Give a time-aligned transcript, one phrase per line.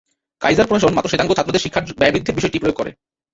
[0.43, 2.91] Kaiser প্রশাসন মাত্র শ্বেতাঙ্গ ছাত্রদের শিক্ষার জন্য ব্যয় বৃদ্ধির বিষয়টি প্রয়োগ করে।